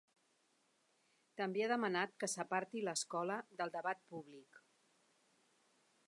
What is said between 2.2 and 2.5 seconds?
que